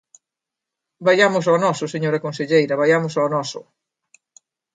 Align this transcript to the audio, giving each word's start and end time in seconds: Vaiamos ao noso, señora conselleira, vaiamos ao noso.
Vaiamos 1.07 1.45
ao 1.47 1.57
noso, 1.65 1.85
señora 1.93 2.23
conselleira, 2.25 2.79
vaiamos 2.81 3.13
ao 3.15 3.27
noso. 3.35 3.61